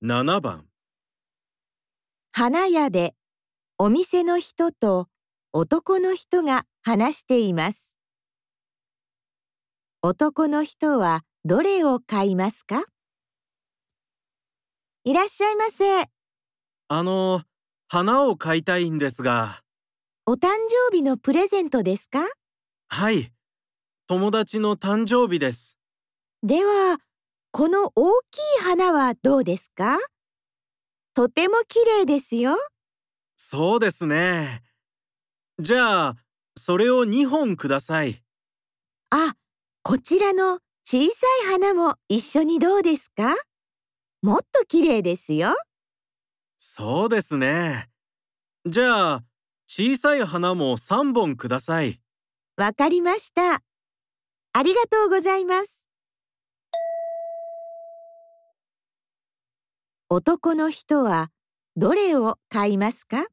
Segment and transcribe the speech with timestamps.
[0.00, 0.64] 7番
[2.30, 3.16] 花屋で
[3.78, 5.08] お店の人と
[5.52, 7.96] 男の人が話しています。
[10.00, 12.84] 男の人はどれを買いますか？
[15.02, 16.08] いらっしゃいませ。
[16.86, 17.42] あの、
[17.88, 19.62] 花を買いたいんですが、
[20.26, 20.50] お誕
[20.90, 22.20] 生日のプレゼントですか？
[22.88, 23.32] はい、
[24.06, 25.76] 友達の誕生日です。
[26.44, 26.98] では、
[27.50, 29.98] この大きい花はどうですか？
[31.14, 32.56] とても綺麗ですよ。
[33.36, 34.62] そうですね。
[35.58, 36.16] じゃあ、
[36.56, 38.22] それを2本ください。
[39.10, 39.34] あ、
[39.82, 43.34] こちらの小さい花も一緒にどうですか？
[44.22, 45.54] もっと綺麗ですよ。
[46.58, 47.88] そうですね。
[48.66, 49.24] じゃあ、
[49.66, 52.00] 小さい花も3本ください。
[52.56, 53.62] わかりました。
[54.52, 55.77] ありがとうございます。
[60.10, 61.28] 男の人は
[61.76, 63.26] どれを買いますか？